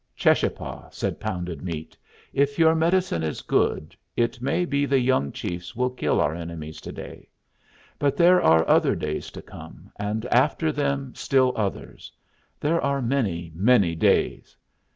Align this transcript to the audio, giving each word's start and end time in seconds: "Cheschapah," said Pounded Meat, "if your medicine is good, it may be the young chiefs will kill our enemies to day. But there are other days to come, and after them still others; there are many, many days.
"Cheschapah," 0.15 0.89
said 0.91 1.19
Pounded 1.19 1.61
Meat, 1.61 1.95
"if 2.33 2.57
your 2.57 2.73
medicine 2.73 3.21
is 3.21 3.43
good, 3.43 3.95
it 4.17 4.41
may 4.41 4.65
be 4.65 4.87
the 4.87 4.99
young 4.99 5.31
chiefs 5.31 5.75
will 5.75 5.91
kill 5.91 6.19
our 6.19 6.33
enemies 6.33 6.81
to 6.81 6.91
day. 6.91 7.29
But 7.99 8.17
there 8.17 8.41
are 8.41 8.67
other 8.67 8.95
days 8.95 9.29
to 9.29 9.43
come, 9.43 9.91
and 9.97 10.25
after 10.31 10.71
them 10.71 11.13
still 11.13 11.53
others; 11.55 12.11
there 12.59 12.81
are 12.81 12.99
many, 12.99 13.51
many 13.53 13.93
days. 13.93 14.57